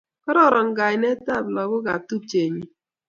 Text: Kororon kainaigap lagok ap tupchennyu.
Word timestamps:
Kororon 0.23 0.69
kainaigap 0.77 1.45
lagok 1.55 1.85
ap 1.93 2.01
tupchennyu. 2.07 2.65